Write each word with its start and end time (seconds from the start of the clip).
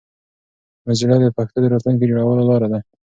موزیلا 0.85 1.15
د 1.21 1.25
پښتو 1.37 1.57
د 1.61 1.65
راتلونکي 1.73 2.05
جوړولو 2.09 2.47
لاره 2.49 2.67
ده. 2.71 2.79